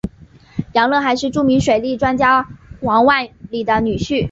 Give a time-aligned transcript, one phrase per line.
[0.73, 2.49] 杨乐还是著名水利专家
[2.81, 4.19] 黄万里的女婿。